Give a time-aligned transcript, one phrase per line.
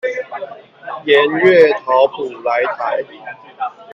[1.05, 3.03] 鹽月桃甫來台